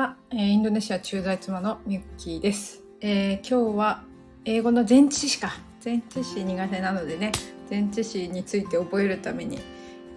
[0.00, 4.02] は、えーインドネシア駐在妻のミッキーです、えー今日は
[4.46, 5.52] 英語の前置詞か。
[5.84, 7.32] 前置詞苦手なのでね
[7.70, 9.58] 前置詞について覚えるために、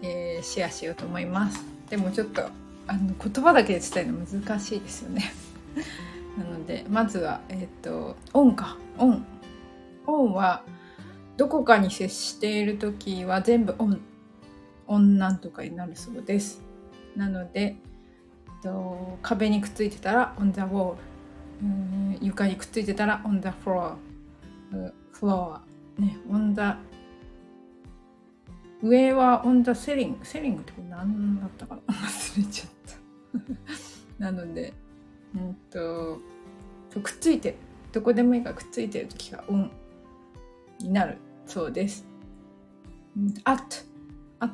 [0.01, 1.65] えーシェアしようと思います。
[1.89, 2.43] でもちょっと
[2.87, 5.33] あの言葉だけで伝えるの難しいですよね。
[6.39, 8.77] なのでまずはえっ、とオンか。
[8.97, 9.25] オン
[10.07, 10.63] オンは
[11.35, 13.99] どこかに接している時は全部オン
[14.87, 16.61] オンなんとかになるそうです。
[17.17, 17.75] なので
[18.63, 20.95] と壁にくっついてたら on the wall
[21.61, 23.95] うん床にくっついてたら on the floor
[25.11, 26.77] フロアね on the
[28.81, 31.81] 上は on the ceiling セリングってこれ何だったかな？
[31.93, 32.69] 忘れちゃっ
[34.19, 34.19] た。
[34.19, 34.73] なので
[35.35, 36.19] うんと
[37.01, 37.55] くっついて
[37.91, 39.69] どこでもいいからくっついてる時が on
[40.79, 41.17] になる。
[41.45, 42.05] そうです。
[43.17, 43.85] うん at
[44.39, 44.51] at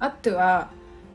[0.00, 0.70] at は、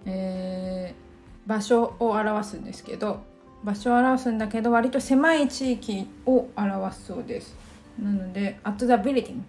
[0.06, 1.05] えー
[1.46, 3.24] 場所を表すんですけど
[3.64, 7.56] 場所を表すんだけど割と狭い地域を表すそうです。
[8.02, 9.42] なので at the building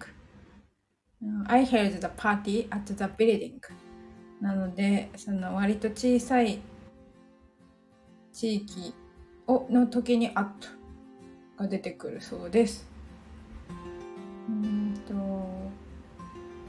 [1.47, 3.59] I held the party at the building
[4.41, 6.59] なのでその割と小さい
[8.31, 8.93] 地域
[9.47, 10.47] をの時に at
[11.57, 12.87] が出てくるそうです。
[14.49, 15.13] うんと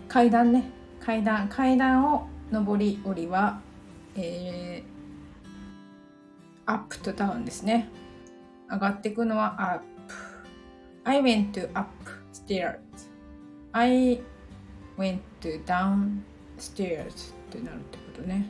[0.08, 0.70] 階段ね。
[1.00, 3.60] 階段階段を上り下りは
[4.16, 4.97] えー
[6.69, 7.88] アップとダウンですね。
[8.70, 9.84] 上がっていくのはアップ。
[11.05, 11.88] I went to up
[12.30, 12.77] stairs.
[13.72, 14.20] I
[14.98, 16.20] went to down
[16.58, 18.47] stairs ってなるってことね。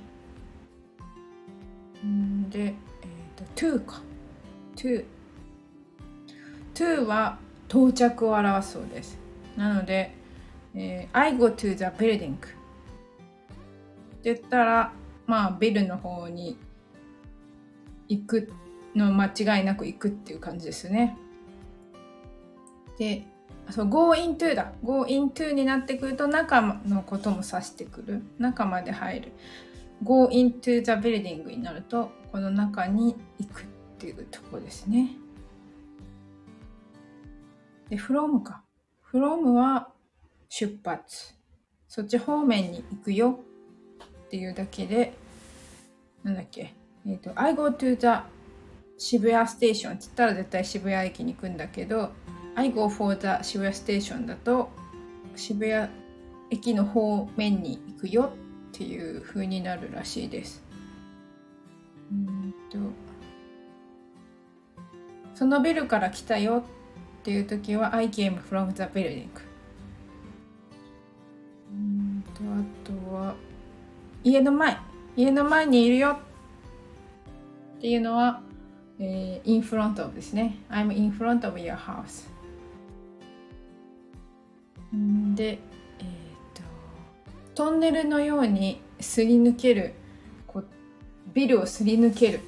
[2.05, 2.75] んで、えっ、
[3.37, 4.03] と、to か。
[4.75, 5.05] to。
[6.75, 7.39] to は
[7.69, 9.17] 到着を表すそうです。
[9.57, 10.13] なので、
[10.75, 12.49] えー I go to the building って
[14.25, 14.93] 言ったら、
[15.25, 16.59] まあ、ビルの方に
[18.09, 18.53] 行く
[18.95, 21.17] の間違いなく行くっていう感じですね。
[22.99, 23.25] で、
[23.71, 24.73] そう go into だ。
[24.83, 28.23] go into になってくると中のことも指してくる。
[28.39, 29.33] 中まで入る。
[30.03, 33.65] go into the building になるとこの中に行くっ
[33.99, 35.17] ていうとこですね。
[37.89, 38.63] で、from か。
[39.11, 39.93] from は
[40.49, 41.35] 出発。
[41.89, 43.41] そっち方面に行くよ
[44.27, 45.15] っていうだけで、
[46.23, 46.75] なんだっけ。
[47.07, 48.07] えっ、と、I go to the
[48.99, 52.11] 渋谷ステーションって言ったら絶対渋谷駅に行くんだけど、
[52.57, 54.71] I go for the 渋谷ステーションだと
[55.37, 55.89] 渋谷
[56.51, 58.33] 駅の方面に行くよ
[58.71, 60.65] っていう風になるらしいです。
[62.11, 62.79] うんと、
[65.35, 66.65] そのビルから来たよ
[67.21, 69.29] っていう時は I came from the building。
[71.71, 73.35] うんと、あとは
[74.25, 74.77] 家の前、
[75.17, 76.19] 家の前にいるよ
[77.79, 78.43] っていうのは、
[78.99, 80.59] えー in front of ですね。
[80.69, 82.27] I'm in front of your house。
[85.37, 85.59] で、
[86.01, 86.63] えーと、
[87.55, 89.95] トンネルのようにすり抜ける、
[90.49, 90.65] こ
[91.33, 92.41] ビルをすり抜ける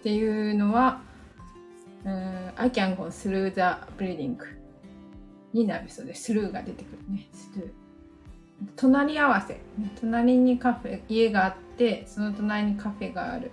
[0.00, 1.02] っていうのは、
[2.06, 3.60] うん I can go through the
[3.98, 4.38] building
[5.52, 6.24] になるそうです。
[6.24, 7.28] スルーが出てくるね。
[7.34, 7.70] スルー。
[8.76, 9.60] 隣り合わせ、
[10.00, 13.50] 隣にカフェ家があってその隣にカフェがある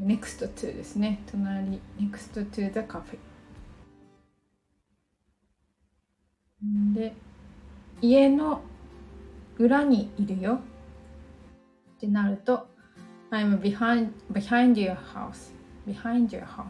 [0.00, 3.18] next to ですね隣 next to the cafe
[6.94, 7.14] で
[8.00, 8.62] 家の
[9.58, 10.60] 裏にいるよ
[11.96, 12.66] ってなると
[13.30, 15.52] I'm behind, behind your house
[15.86, 16.64] behind your house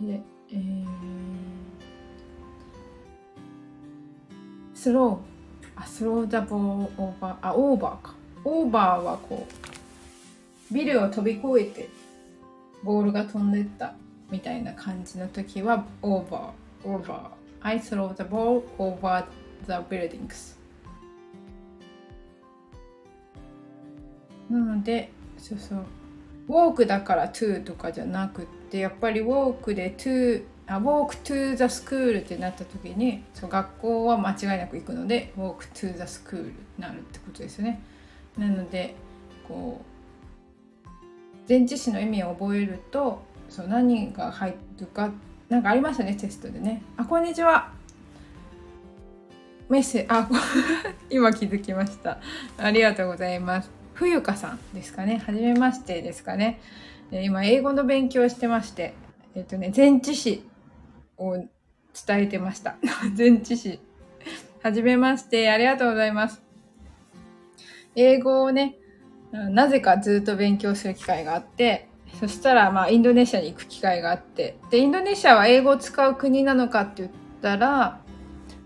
[0.00, 1.20] で、えー
[4.80, 6.58] スロー、あ、スローザボー
[6.96, 8.14] オーバー、あ、オーバーか。
[8.44, 9.69] オーバーはこう、
[10.70, 11.88] ビルを飛び越えて、
[12.82, 13.94] ボールが飛んでった
[14.30, 17.40] みたいな感じの時は、オーバー、オーバー。
[17.62, 19.24] I throw the ball over
[19.66, 20.56] the buildings.
[24.48, 25.84] なので、そうそう。
[26.48, 37.82] ウォークだから to とかじゃなくって、やっぱりウォークで to あ walk to the school ってなった時にそう学校は間違いなく行くので walk to the school になるってことですよね。
[38.38, 38.94] なので
[39.48, 39.89] こう
[41.48, 45.10] 前置詞の意味を覚えるとそう何が入るか
[45.48, 46.82] なんかありましたねテストでね。
[46.96, 47.72] あこんにちは
[49.68, 50.28] メッセあ
[51.10, 52.18] 今気づきました。
[52.58, 53.70] ありがとうございます。
[53.94, 55.22] 冬香さんですかね。
[55.24, 56.60] はじめましてですかね。
[57.12, 58.94] 今英語の勉強してまして、
[59.34, 60.44] えっ、とね前置詞
[61.16, 61.48] を伝
[62.08, 62.76] えてました。
[63.16, 63.78] 前置詞。
[64.62, 66.42] はじめまして、ありがとうございます。
[67.94, 68.76] 英語をね、
[69.32, 71.88] なぜかずっと勉強する機会があって
[72.18, 77.10] そしたらまあインドネシアに行く機会があってでインドネシアは英語を使う国なのかって言っ
[77.40, 78.00] たら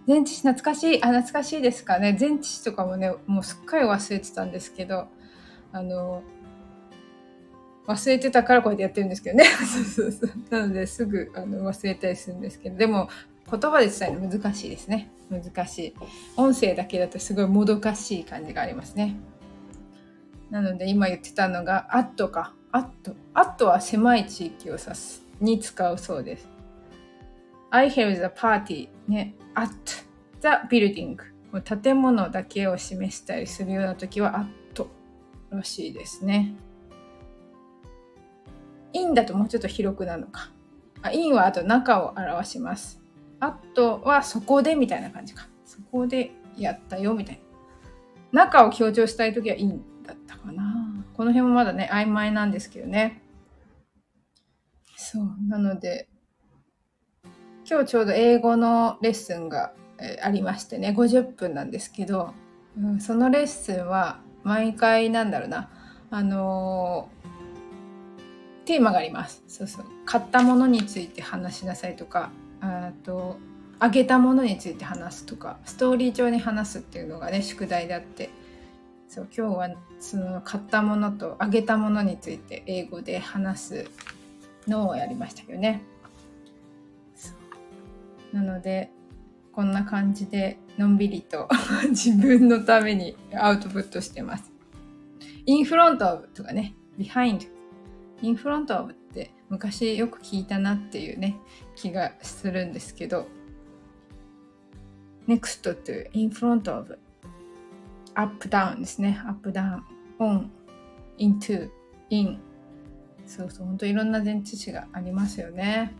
[0.06, 2.16] 前置詞懐かしいあ懐かしいですかね。
[2.18, 5.08] 前置詞とかもねもうすっかり忘れてたんですけど
[5.72, 6.22] あの
[7.86, 9.44] 忘れてたからこうやってやってるんですけどね。
[9.64, 10.30] そうそうそう。
[10.50, 13.08] なのですぐあの忘れたりするんですけどでも
[13.50, 15.10] 言葉で伝えるの難しいですね。
[15.30, 15.94] 難しい。
[16.36, 19.16] 音声だけだとすごいもどかしい感じがありますね。
[20.50, 26.48] なので今言ってたのが「アット」か「アット」「アット」は狭い地域を指すに使うそうです
[27.70, 29.72] I held the party ね at
[30.40, 31.16] the building
[31.82, 34.86] 建物だけを示したりするような時は at
[35.50, 36.54] らしいですね
[38.94, 40.50] in だともうちょっと広くなるのか。
[41.02, 43.02] あ in はあと中を表します。
[43.40, 45.48] あとはそこでみたいな感じか。
[45.66, 47.40] そこでやったよみたい
[48.32, 48.44] な。
[48.44, 51.04] 中を強調したい時は in だったかな。
[51.14, 53.22] この辺もまだね、曖昧なんですけどね。
[54.96, 55.28] そう。
[55.48, 56.08] なので、
[57.68, 62.34] 今日ちょうど英語のレッスンが、えありましてね、50分なんですけど、
[62.76, 65.70] うん、そのレッスンは毎回なんだろうな、
[66.10, 67.08] あの
[68.64, 69.44] テーマがあります。
[69.46, 69.84] そうそう。
[70.04, 72.30] 買ったものについて話しなさいとか、
[72.60, 73.38] あと、
[73.78, 78.30] あげたものについて話すとか、ストーリー上に話すっていうのがね、宿題であって、
[79.08, 79.68] そう今日は
[80.00, 83.90] その買ったものとあげたものについて英語で話す
[84.66, 85.82] のをやりましたけどね。
[88.32, 88.90] なので、
[89.52, 91.48] こんな感じでのんびりと
[91.90, 94.50] 自分のためにアウトプットしてます。
[95.46, 97.46] in front of とかね、behind
[98.22, 101.36] インフロントオブって昔よく聞いたなっていうね
[101.76, 103.26] 気がするんですけど
[105.28, 106.98] next という in front of
[108.14, 109.20] up down ですね。
[109.26, 110.50] up down on
[111.18, 112.40] into in
[113.26, 115.94] そうそう本当いろんな前置詞がありますよね。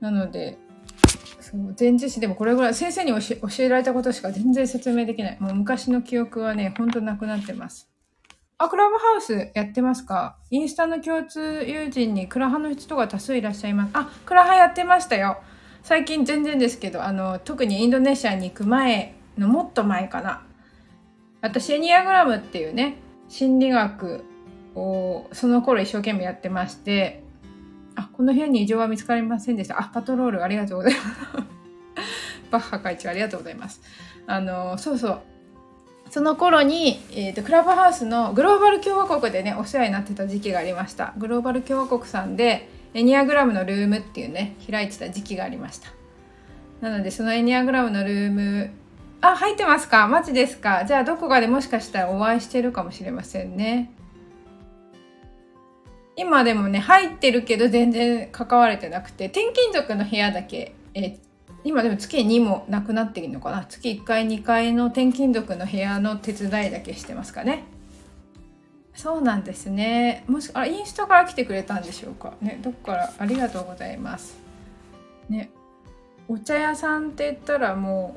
[0.00, 0.58] なので
[1.40, 3.18] そう前置詞でもこれぐらい先生に教
[3.58, 5.40] えられたことしか全然説明できない。
[5.40, 7.88] もう昔の記憶はねほんとなくなってます。
[8.58, 10.36] あ、クラブハウスやってますか？
[10.50, 13.90] インスタの共通友人にクラハの人が多数いらっしゃいます。
[13.94, 15.42] あ、クラハやってましたよ。
[15.82, 20.42] 最近全然ですけど、あの、特にインドネシアに行く前のもっと前かな。
[21.40, 22.98] 私、エニアグラムっていうね、
[23.28, 24.24] 心理学
[24.76, 27.24] をその頃一生懸命やってまして、
[27.96, 29.80] あ、この部屋に異常は見つかりませんでした。
[29.80, 31.06] あ、パトロールありがとうございます。
[32.52, 33.80] バッハ会長ありがとうございます。
[34.26, 35.20] あの、そうそう。
[36.10, 45.88] その頃に、えーと、クラブハウスのグローバル共和国でねお世話になってた時期がありましたグローバル共和国さんでエニアグラムのルームっていうね開いてた時期がありました。
[46.80, 48.70] なのでそのエニアグラムのルーム
[49.20, 50.08] あ入ってますか？
[50.08, 50.84] マジですか？
[50.84, 53.92] じゃあどこかでもしかしたらお会いしてるかもしれませんね。
[56.16, 61.18] 今でもね入ってるけど全然関われてなくて転勤族の部屋だけ、え、
[61.64, 63.64] 今でも月2もなくなっているのかな？
[63.64, 67.64] 月1回2回の転勤族の部屋の手伝いだけしてますかね。
[68.94, 70.24] そうなんですね。
[70.28, 72.34] もしあインスタから来てくれたんでしょうか。
[72.40, 73.12] ねどっから。
[73.18, 74.36] ありがとうございます。
[75.28, 75.50] ね
[76.28, 78.16] お茶屋さんって言ったらも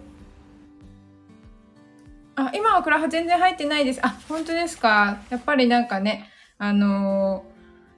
[2.38, 3.99] うあ今はクラハ全然入ってないです。
[4.06, 5.19] あ本当ですか。
[5.30, 7.45] やっぱりなんかねあの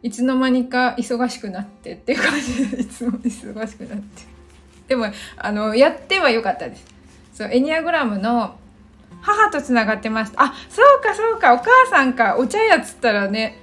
[0.03, 4.23] ー、いつの間にか忙しくなってっていう感じでいつも忙しくなって。
[4.87, 6.85] でもあのやってはよかったです。
[7.33, 8.55] そうエニアグラムの
[9.21, 10.43] 母とつながってました。
[10.43, 11.53] あそうかそうか。
[11.53, 12.37] お母さんか。
[12.37, 13.59] お茶屋っつったらね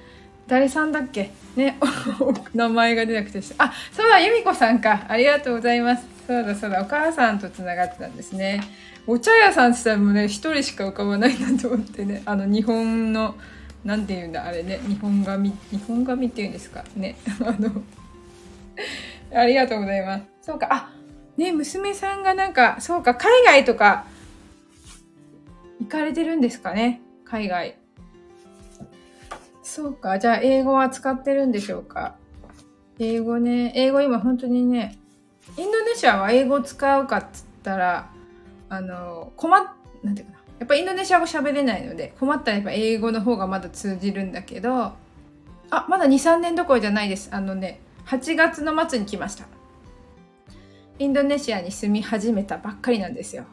[0.47, 1.31] 誰さんだっけ？
[1.57, 1.79] ね
[2.55, 5.07] 名前が出なくてあそうだ由美子さんか。
[5.09, 6.05] ありがとうございます。
[6.27, 6.83] そうだそうだ。
[6.83, 8.61] お母さんとつながってたんですね。
[9.07, 12.23] お茶屋さんって言ったらもうね一人しか浮かばないなと思ってね。
[12.27, 13.35] あの日本の
[13.85, 14.45] なんていうんだ？
[14.45, 14.81] あれね。
[14.87, 16.85] 日本髪日本髪っていうんですか？
[16.97, 17.17] ね。
[17.45, 17.71] あの
[19.35, 20.25] ありがとうございます。
[20.43, 20.69] そうか。
[20.71, 20.91] あ
[21.37, 24.07] ね娘さんがなんかそうか海外とか
[25.85, 27.03] 行かれてるんですかね？
[27.25, 27.77] 海外。
[29.63, 30.19] そうか。
[30.19, 32.17] じゃあ英語は使ってるんでしょうか？
[32.99, 33.73] 英語ね。
[33.77, 34.99] 英語今本当にね
[35.59, 38.11] インドネシアは英語使うかっつったら
[38.69, 39.63] あの困っ
[40.03, 40.39] なんていうかな。
[40.61, 44.93] やっぱインドネシア語喋れないので困ったらやっぱ英語の方がまだ通じるんだけど
[45.71, 47.29] あまだ23年どころじゃないです。
[47.33, 49.45] あのね8月の末に来ました。
[50.99, 53.45] インドネシアに住み始めたばっかりなんですよ。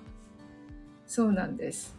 [1.07, 1.95] そうなんです。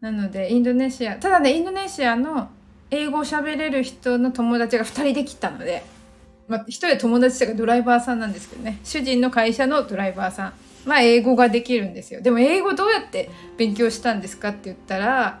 [0.00, 2.50] なのでインドネシアただねインドネシアの
[2.90, 5.82] 英語を喋れる人の友達が2人できたので、
[6.48, 8.78] まあ、1人友達とかドライバーさんなんですけどね。
[8.84, 10.52] 主人の会社のドライバーさん。
[10.84, 12.20] まあ英語ができるんですよ。
[12.20, 15.40] でも英語どうやって勉強したんですかって言ったら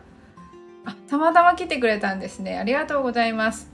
[0.84, 2.58] あたまたま来てくれたんですね。
[2.58, 3.70] ありがとうございます。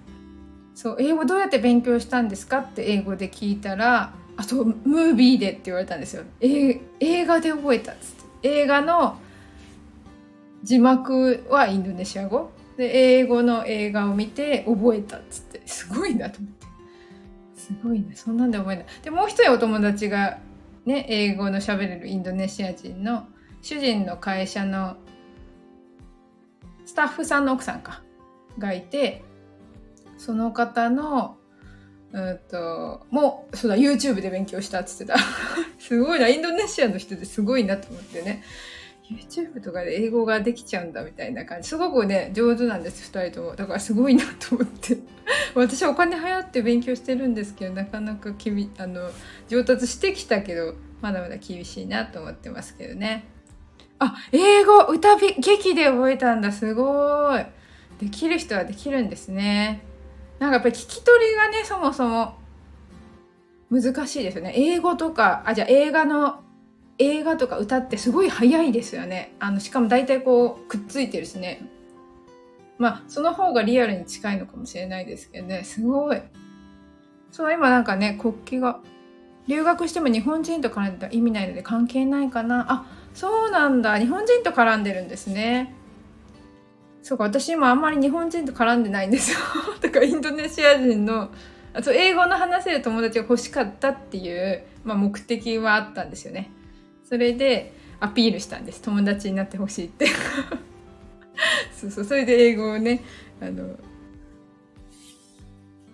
[0.74, 6.24] そう英語どうやって勉強したんですかって英語で聞いたらあそうムービーでって言われたんですよ。
[6.40, 6.80] 映
[7.24, 8.12] 画で覚えたっつっ
[8.42, 8.48] て。
[8.62, 9.16] 映画の
[10.62, 12.50] 字幕はインドネシア語。
[12.76, 15.62] で英語の映画を見て覚えたっつって。
[15.66, 16.66] すごいなと思って。
[17.56, 18.12] すごいね。
[18.14, 18.86] そんなんで覚えない。
[19.02, 20.38] でもう一人お友達が
[20.84, 23.26] ね英語の喋れるインドネシア人の
[23.60, 24.96] 主人の会社の
[26.84, 28.02] スタッフさんの奥さんか。
[28.58, 29.24] がいて
[30.18, 31.38] その方の
[32.12, 35.16] うんともうそうだ YouTube で勉強したっつってた。
[35.78, 36.28] すごいな。
[36.28, 38.42] インドネシアの人ってすごいなと思ってね。
[39.16, 41.68] YouTube とかで英語ができちゃうんだみたいな感じ。
[41.68, 43.56] すごくね上手なんです2人とも。
[43.56, 44.98] だからすごいなと思って。
[45.54, 49.10] 私はお金払って勉強してるんですけどなかなかきびあの
[49.48, 53.24] 上達してきたけどまだまだ厳しいなと思ってますけどね。
[53.98, 56.52] あ英語歌劇で覚えたんだ。
[56.52, 57.44] すごい。
[58.00, 59.84] できる人はできるんですね。
[60.38, 62.34] なんかやっぱり聞き取りがねそもそも
[63.70, 64.52] 難しいですよね。
[64.56, 66.40] 英語とかあじゃあ映画の
[66.98, 69.34] 映画とか歌ってすごい早いですよね。
[69.38, 71.66] あのしかも大体こうくっついてるしね。
[72.78, 75.64] まあその方がリアルに近いのかもしれないですけどね。
[75.64, 76.22] すごい。
[77.30, 78.80] そう今なんかね国旗が
[79.48, 82.66] 留学しても日本人と絡んでた意味ないので関係ないかな。
[82.68, 83.98] あそうなんだ。
[83.98, 85.74] 日本人と絡んでるんですね。
[87.02, 89.38] そうか私今あんまり日本人と絡んでないんですよ。
[89.80, 91.30] だかインドネシア人の
[91.74, 96.50] あと英語の話せる友達が欲しかったっていう、まあ、目的はあったんですよね。
[97.12, 98.80] それでアピールしたんです。
[98.80, 100.06] 友達になってほしいって。
[101.78, 102.04] そうそう。
[102.04, 103.02] それで英語をね
[103.38, 103.76] あの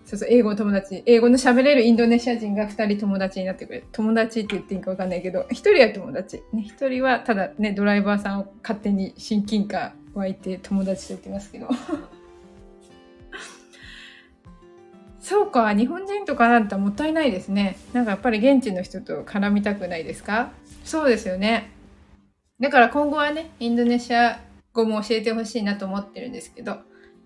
[0.04, 0.28] そうそう。
[0.30, 3.86] 英語の友達英語の喋れるインドネシア人が2人友達になってくれる。
[3.90, 11.68] 友達って言っていいか分かんないけど1人は友達、ね、1人はただねドライバーさんを勝手に親近感湧いて友達と言ってますけど。
[15.18, 15.74] そうか。
[15.74, 17.76] 日本人とかなんてもったいないですね。
[17.92, 20.52] なんかやっぱり現地の人と絡みたくないですか？
[20.88, 21.70] そうですよね。
[22.58, 24.40] だから今後はね、インドネシア
[24.72, 26.78] 語も教えてほしいなと思ってるんですけど、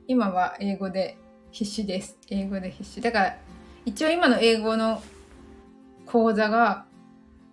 [0.08, 1.16] 今は英語で
[1.52, 2.18] 必死です。
[2.28, 3.00] 英語で必死。
[3.00, 3.38] だから、
[3.84, 5.00] 一応今の英語の
[6.06, 6.86] 講座が、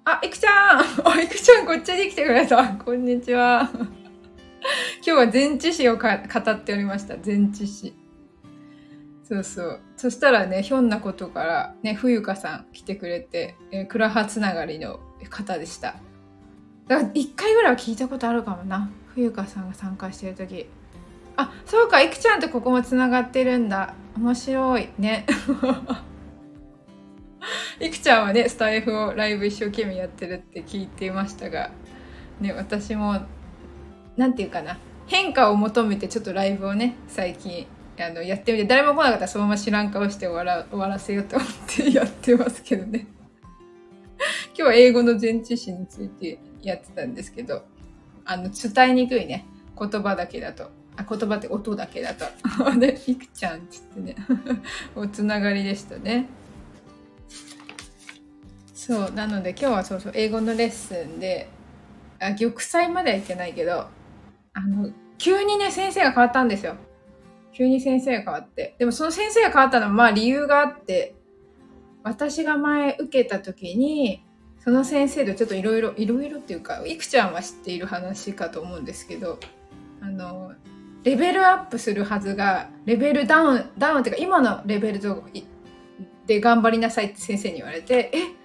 [0.04, 2.70] あ、いくちゃん あ、いくちゃんこっちに来てくれた。
[2.70, 3.70] こんにちは。
[3.72, 3.84] 今
[5.04, 7.18] 日は前置詞を語っておりました。
[7.24, 7.94] 前置詞。
[9.24, 9.82] そうそう。
[9.96, 15.96] そしたらね、ひょんなことから、ね、冬香さん来てくれて、えー、クラハつながりの方でした。
[16.88, 18.90] だから1回ぐらいは聞いたことあるかもな。
[19.14, 20.68] 冬香さんが参加してる時。
[21.36, 23.94] あそうかいくちゃんとここもつながってるんだ。
[24.18, 25.26] 面白いね。
[27.80, 31.72] いくちゃんはねスタイフをライブ一生懸命やってるって聞いていましたが。
[32.42, 33.22] ね私も
[34.18, 34.78] 何て言うかな。
[35.08, 37.68] 変化を求めてちょっとライブをね最近
[38.00, 43.08] あのやってみて誰も来なかったらそのまま知らん顔して終わら終わらせようと思ってやってますけどね。
[44.74, 47.64] 英語の前置詞についてやってたんですけど、
[48.26, 49.46] あの、伝えにくいね、
[49.78, 50.70] 言葉だけだと。
[50.96, 52.26] あ、言葉って音だけだと。
[52.80, 54.16] で、いくちゃんっつってね、
[54.96, 56.28] おつながりでしたね。
[58.74, 61.50] そう、なので今日はそうそう、英語のレッスンで、
[62.20, 63.88] あ、玉砕まではいけないけど、
[64.54, 66.76] あの、急にね、先生が変わったんですよ。
[67.54, 68.76] 急に先生が変わって。
[68.80, 71.16] でもその先生が変わったのはまあ理由があって、
[72.04, 74.26] 私が前受けた時に
[74.64, 79.40] その先生とちょっといろいろいろいろっていうかいくちゃんは知っている話かと思うんですけど
[80.02, 80.54] あの
[81.04, 85.00] レベルアップするはずがレベルダウンダウンっていうか今のレベル
[86.26, 88.40] で頑張りなさいって先生に言われてえ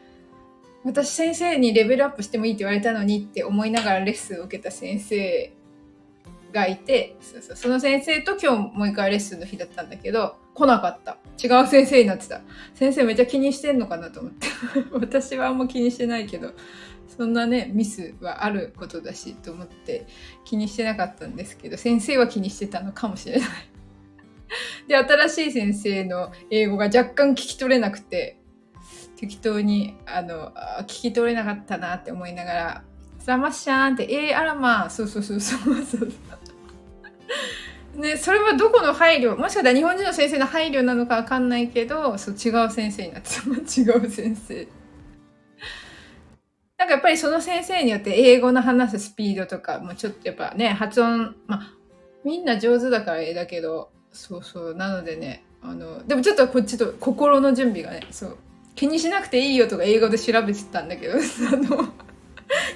[0.84, 5.52] 私先生にレベルアップしてもいいって言われたのにって思いながらレッスンを受けた先生
[6.52, 11.18] がいてそうそうその先生と今日もう一回レッスンの日だったんだけど来なかった。
[11.42, 12.40] 違う先生になってた。
[12.74, 14.46] 先生めっちゃ気にしてんのかなと思って。
[14.92, 16.52] 私はあんま気にしてないけど
[17.16, 20.06] そんなねミスはあることだしと思って
[20.44, 23.48] 気にしてなかったんですけど先生は気にしてたのかもしれない。
[24.88, 28.38] で新しい先生の英語が若干聞き取れなくて
[29.16, 32.84] 適当にあの聞き取れなかったなって思いながら
[33.18, 36.12] 「さまっしゃーん」って「えー、あらまあそうそうそうそうそう」
[37.96, 43.42] ね、それはどこの配慮もしかしたら日本人の先生の配慮なのか分かんないけどそう違う先生になってた。
[43.50, 44.68] 違う先生。
[46.76, 51.74] なんかやっぱりその先生によって英語の話すスピードとかもちょっとやっぱね発音まあ
[52.24, 54.74] みんな上手だからええだけどそうそう。
[54.74, 58.36] なのでねあのでもちょっとこっちと心の準備がねそう。
[58.74, 61.92] 気にしなくていいよとか英語で調べてたんだけど あの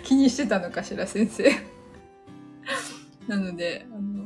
[0.05, 1.51] 気にしてたのかしら先生。
[3.27, 4.18] なのであの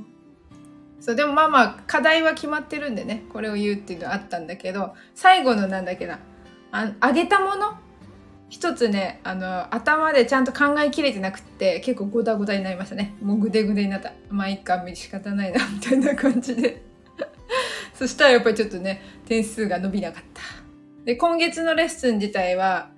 [1.02, 6.20] そうでもまあまあ課題は決まってるんでねこれを言うっていうのはあったんだけど最後のなんだっけな
[6.70, 7.76] ああげたもの？
[8.48, 13.16] 一つねあの頭でちゃんと考えきれてなくって結構ゴダゴダになりましたね。
[13.20, 14.12] もうグデグデになった。
[14.30, 16.84] まあいっか仕方ないなみたいな感じで。
[17.94, 20.42] そしたらやっぱりちょっとね点数が伸びなかった。
[21.04, 22.90] で今月のレッスン自体は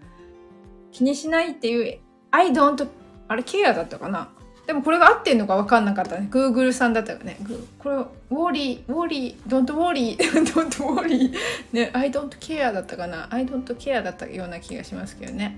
[0.92, 2.00] 気にしないっていう
[2.32, 2.86] I don't
[3.28, 4.30] あれケアだったかな？
[4.66, 6.28] でもこれが合ってんのか分かんなかったね。
[6.30, 7.38] Google さんだったよね。
[7.78, 11.32] これ、ウォーリー、ウォーリー、don't worry, don't worry.
[11.72, 13.28] ね、I don't care だったかな。
[13.30, 15.56] I don't care だったような気がしますけどね。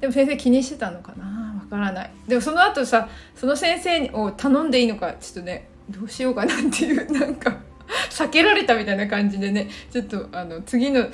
[0.00, 1.60] でも先生気にしてたのかな？
[1.62, 2.10] わからない。
[2.26, 7.58] でもその後さ、その先生を頼んでいいのか、ちょっとね、どうしようかなっていう、なんか、
[8.10, 11.06] 避けられたみたいな感じでね、ちょっとあの、次の、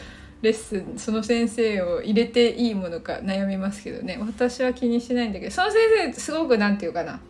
[0.42, 4.18] レッスンその先生を入れていいものか悩みますけどね。
[4.20, 5.80] 私は気にしないんだけどその先
[6.12, 7.20] 生すごく何て言うかな。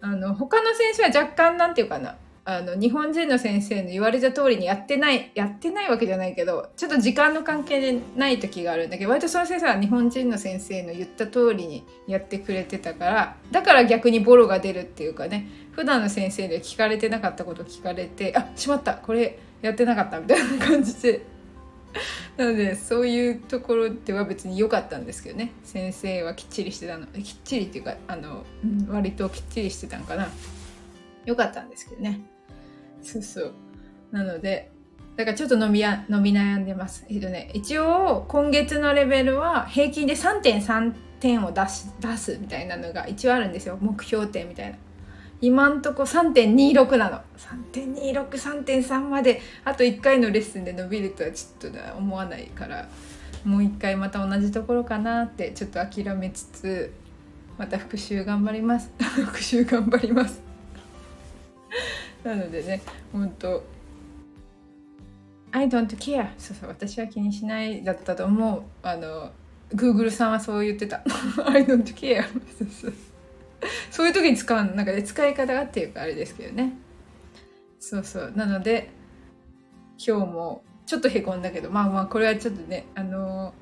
[0.00, 2.16] あの他の先生は若干何て言うかな。
[2.46, 15.48] あの日本人の先生の言われた通りにやってないやってないわけじゃないけどちょっと時間の関係でない時があるんだけど割とその先生は日本人の先生の言った通りにやってくれてたからだから逆にボロが出るっていうかね。
[15.72, 21.24] 普段の先生で聞かれてなかったこと聞かれてあしまったこれやってなかったみたいな感じで
[22.36, 25.52] なのでそういうところでは別に良かったんですけどね。
[25.62, 27.06] 先生はきっちりしてたの。
[27.06, 28.44] きっちりっていうかあの、
[28.88, 30.28] 割ときっちりしてたのかな。
[31.24, 32.20] 良かったんですけどね。
[33.02, 33.54] そうそう。
[34.10, 34.70] なので
[35.16, 37.04] だからちょっと伸びや伸び悩んでます。
[37.08, 43.78] えっとね一応今月のレベルは平均で3.3点を出し出すみたいなのが一応あるんですよ。
[43.80, 44.76] 目標点みたいな。
[45.46, 47.20] 今んとこ3.26なの。
[47.72, 49.42] 3.263.3まで。
[49.64, 52.88] あと1回のレッスンで伸びるとはちょっと思わないから。
[53.44, 56.94] もう1回また同じところかなってちょっと諦めつつ
[57.58, 58.90] また復習頑張ります。
[58.98, 60.40] 復習頑張ります。
[62.24, 62.80] なのでね
[63.12, 63.62] 本当
[65.52, 66.28] I don't care.
[66.38, 68.62] そうそう私は気にしないだったと思う。
[68.82, 69.30] あの
[69.74, 71.02] Google さんはそう言ってた。
[71.46, 72.24] I don't care.
[73.90, 76.74] そういう時に使うのなんかね使い方がっていうかあれですけどね。
[77.80, 78.32] そうそう。
[78.34, 78.90] なので
[80.04, 83.54] 今日もちょっとへこんだけどまあまあこれはちょっとねあの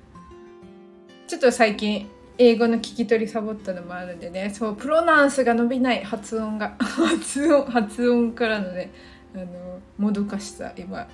[1.26, 4.50] ー、ちょっと最近英語の聞き取りサボったのもあるんでね。
[4.50, 8.90] そうプロナンスが伸びない発音が 発音発音からのね
[9.34, 11.08] あのもどかしさ今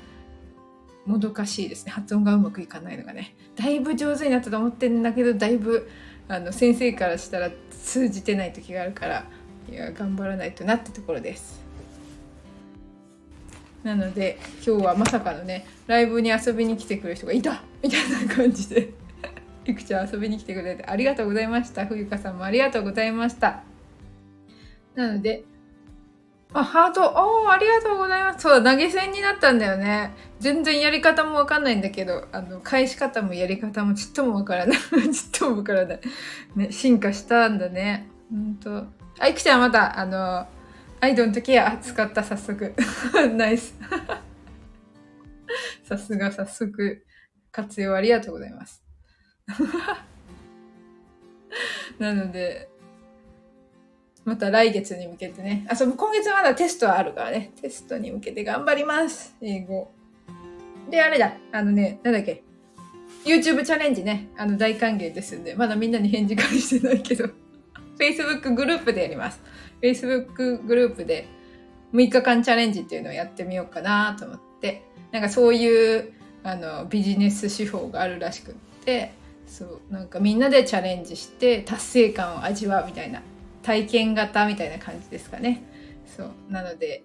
[1.05, 1.93] もどかしいですね。
[1.93, 3.35] 発音がうまくいかないのがね。
[3.57, 5.89] だいぶ上手になったと思ってんだけどだいぶ
[6.29, 9.25] あの先生からしたら通じてない時があるから
[9.71, 11.67] いや頑張らないとなってところです。
[13.83, 18.91] なので今日はまさかのねライブに遊びに来てくる人がいたみたいな感じで
[19.65, 21.87] いくちゃん遊びに来てくれてありがとうございました。
[21.87, 23.63] 冬香さんもありがとうございました。
[24.95, 25.45] なので
[26.55, 28.43] あ、ハート、おー、ありがとうございます。
[28.43, 30.15] そうだ、投げ銭になったんだよね。
[30.41, 34.79] 全然やり方もわかんないんだけど、あの、返し方もやり方もちっともわからない。
[35.13, 36.01] ちっともわからない。
[36.57, 38.09] ね、進化したんだね。
[38.31, 38.87] ほんと。
[39.19, 40.47] あ、いくちゃんまた、あの、
[41.01, 42.75] アイドントケア使った、早速。
[43.37, 43.75] ナイス。
[45.85, 47.05] さすが、早速、
[47.53, 48.83] 活用ありがとうございます。
[51.99, 52.69] なので、
[54.29, 55.65] また来月に向けてね。
[55.69, 57.53] あ、そう、今月まだテストはあるからね。
[57.61, 59.35] テストに向けて頑張ります。
[59.41, 59.91] 英語。
[60.91, 61.33] で、あれだ。
[61.51, 62.43] あのね、なんだっけ。
[63.25, 64.29] YouTube チャレンジね。
[64.37, 65.55] あの、大歓迎ですんで。
[65.55, 67.31] まだみんなに返事返してないけど。
[67.99, 69.41] Facebook グループでやります。
[69.81, 71.27] Facebook グループで
[71.95, 74.83] 6日間チャレンジっていうのをやってみようかなと思って。
[75.11, 76.13] なんかそういう、
[76.45, 79.13] あの、ビジネス手法があるらしくって。
[79.47, 83.23] そう、なんかみんなでチャレンジして達成感を味わうみたいな
[83.69, 85.63] 体験型みたいな感じですかね。
[86.17, 86.31] そう。
[86.49, 87.03] なので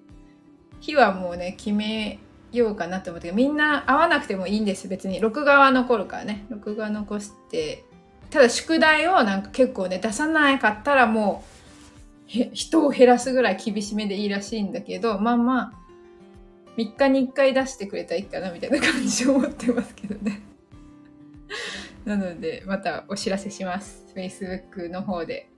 [0.79, 2.19] 日はもうね決め
[2.53, 6.45] ようかなと思ってみんな会わなくてもいいんです別に録画は残るからね。
[6.49, 7.83] 録画残して
[8.29, 11.43] ただ宿題をなんか結構ね出さなかったらも
[12.33, 15.73] う人を減らすぐらい厳しめでいいらしいんだけどまあまあ
[16.77, 20.41] 3日に1回出してくれたらいいかなみたいな感じで思ってますけどね。
[22.05, 24.05] なのでまたお知らせします。
[24.15, 25.52] Facebook の方で。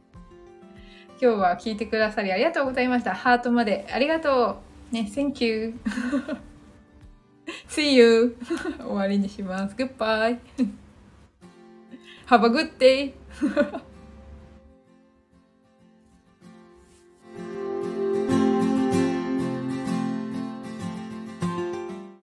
[1.21, 3.15] 今日は聞いてくださりありがとうございました。
[3.15, 4.58] ハートまでありがと
[4.91, 4.93] う。
[4.93, 5.73] ね、Thank you.
[7.69, 8.38] See you.
[8.80, 9.75] 終わりにします。
[9.75, 10.39] Goodbye.
[12.28, 13.13] Have a good day.